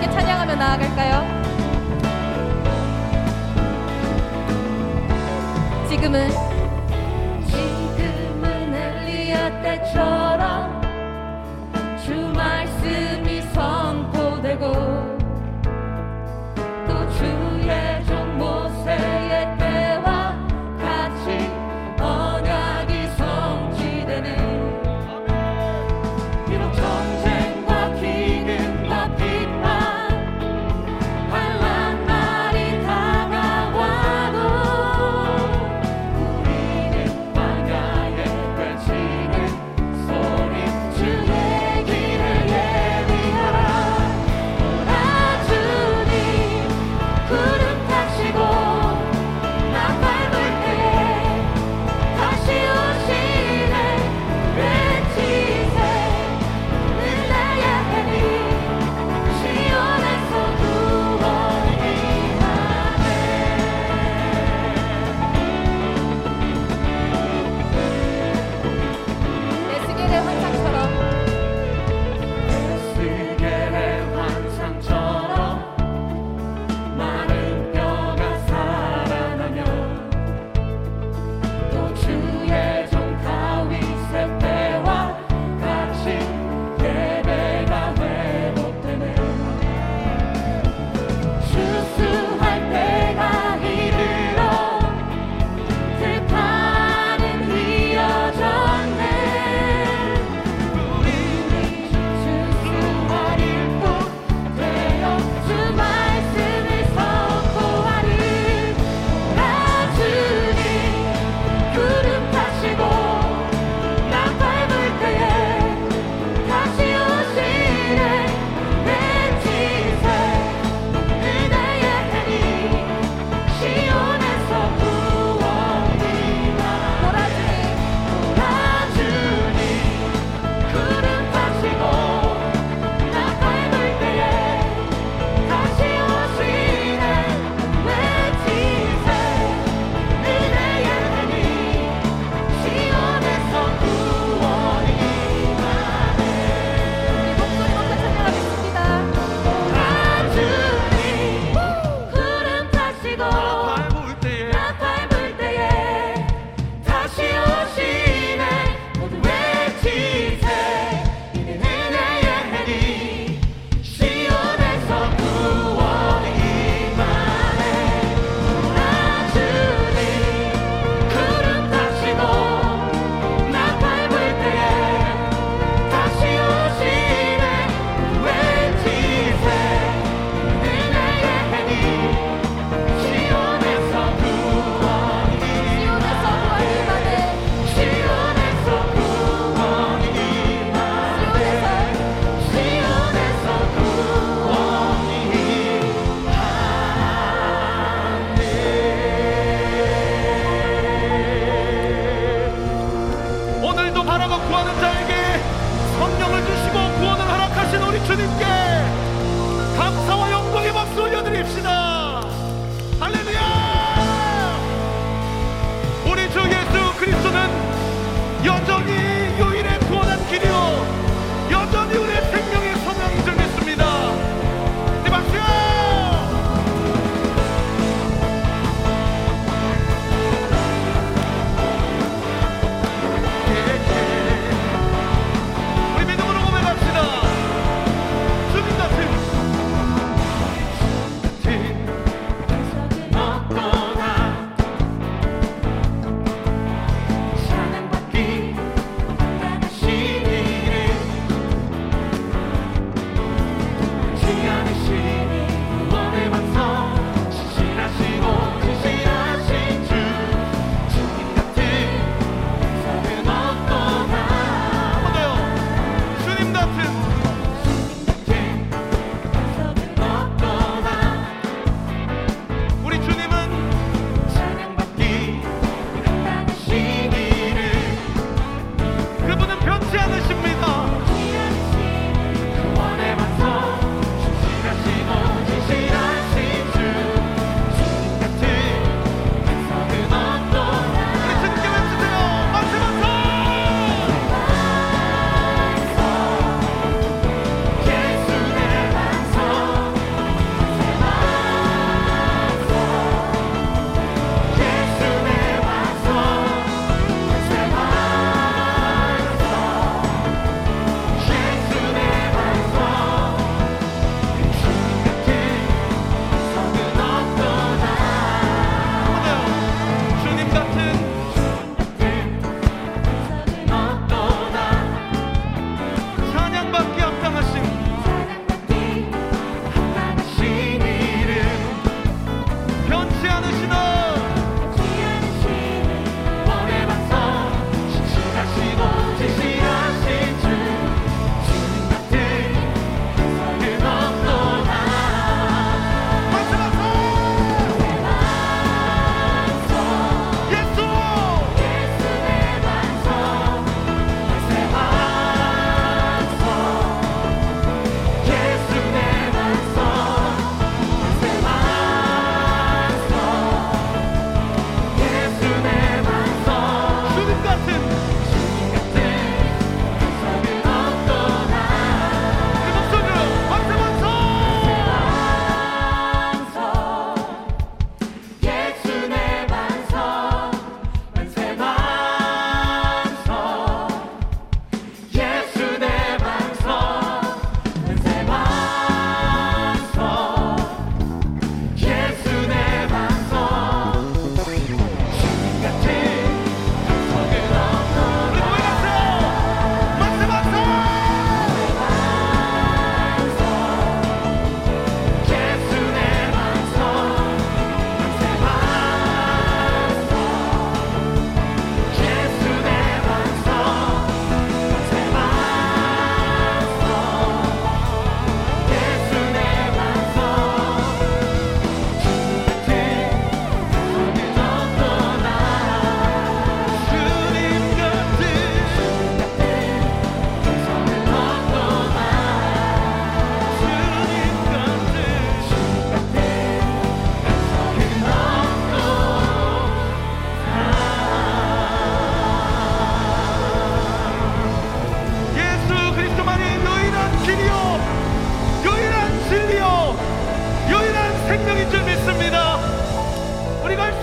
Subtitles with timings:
[0.00, 0.39] 你查呀？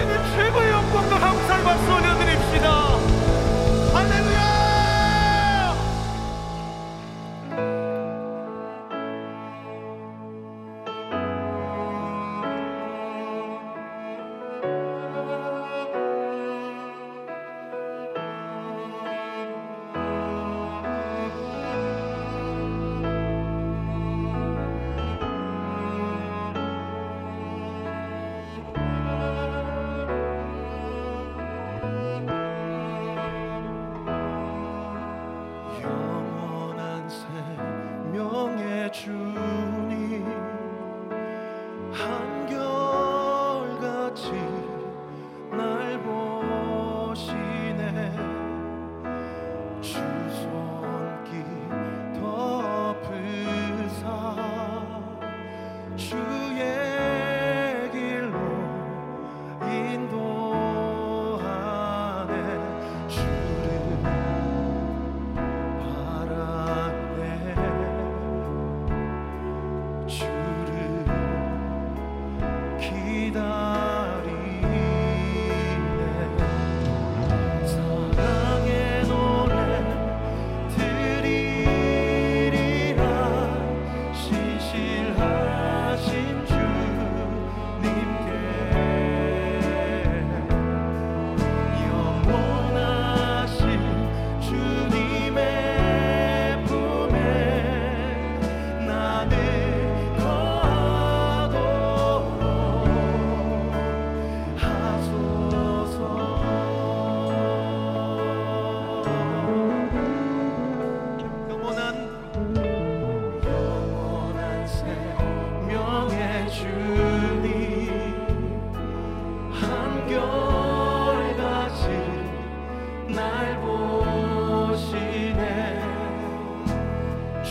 [0.00, 1.99] 드리는 최고의 영광과 감사를 받소.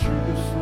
[0.00, 0.57] truth.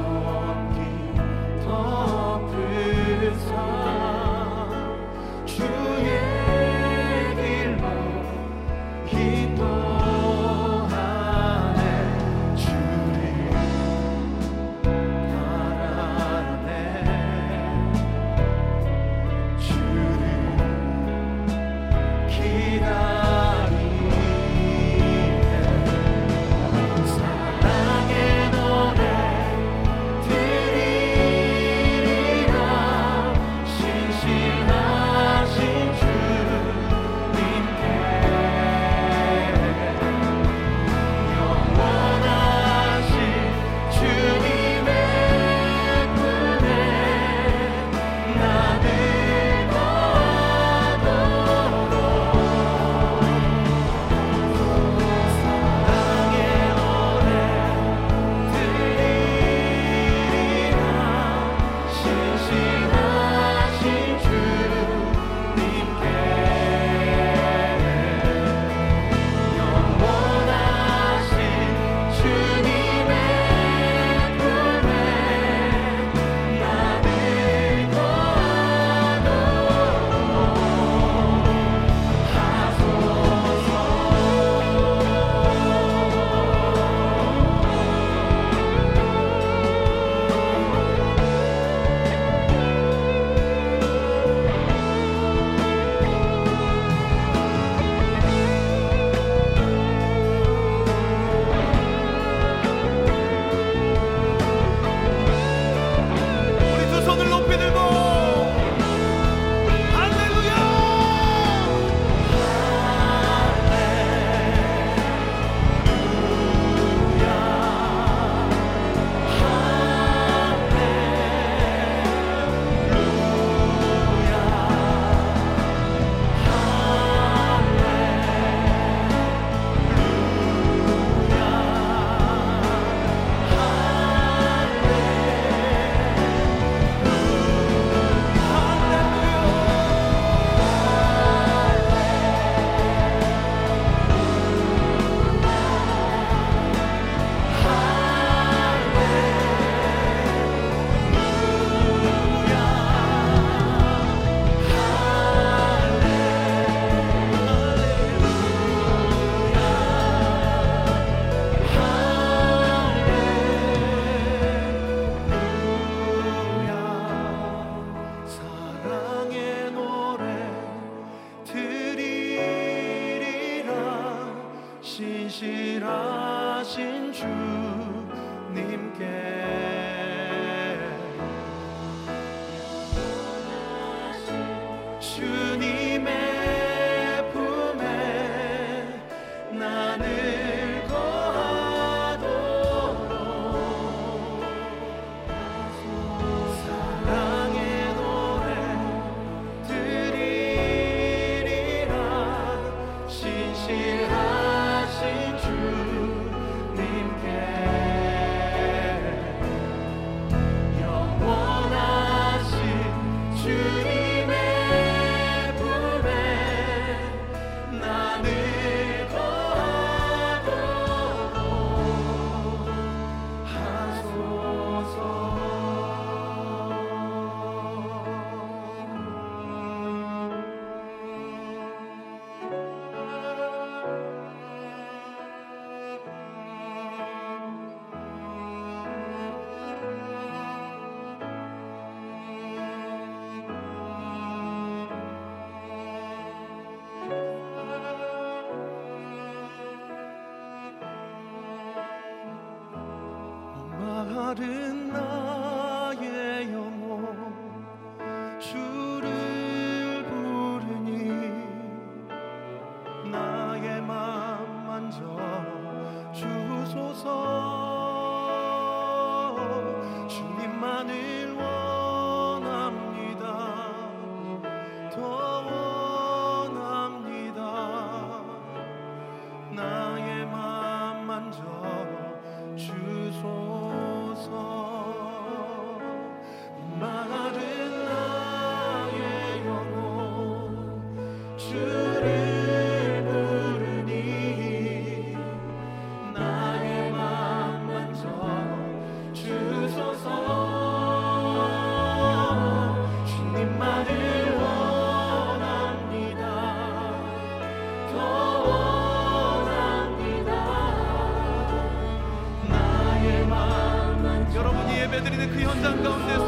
[315.47, 316.26] Senhor, sangão, Jesus.